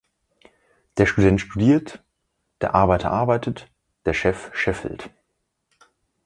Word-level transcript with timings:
Der 0.97 1.05
Student 1.05 1.41
studiert, 1.41 2.03
der 2.59 2.73
Arbeiter 2.73 3.11
arbeitet, 3.11 3.69
der 4.05 4.15
Chef 4.15 4.49
scheffelt 4.51 5.11